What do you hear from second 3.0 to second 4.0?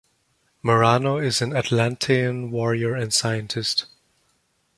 scientist.